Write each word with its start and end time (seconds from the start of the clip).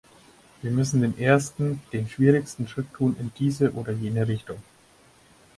Wir 0.63 0.71
müssen 0.71 1.01
den 1.03 1.15
ersten, 1.19 1.79
den 1.93 2.09
schwierigsten 2.09 2.67
Schritt 2.67 2.91
tun, 2.91 3.15
in 3.19 3.31
diese 3.37 3.73
oder 3.75 3.91
jene 3.91 4.27
Richtung. 4.27 4.57